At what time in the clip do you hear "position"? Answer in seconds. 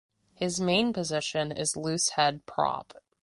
0.93-1.51